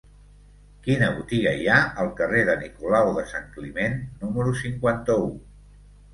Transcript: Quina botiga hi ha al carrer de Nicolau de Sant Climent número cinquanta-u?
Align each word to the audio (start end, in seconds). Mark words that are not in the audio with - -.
Quina 0.85 1.09
botiga 1.17 1.53
hi 1.59 1.67
ha 1.73 1.75
al 2.05 2.09
carrer 2.21 2.41
de 2.47 2.57
Nicolau 2.63 3.11
de 3.19 3.27
Sant 3.35 3.47
Climent 3.59 4.01
número 4.25 4.57
cinquanta-u? 4.65 5.31